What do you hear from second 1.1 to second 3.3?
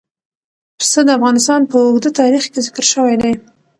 افغانستان په اوږده تاریخ کې ذکر شوي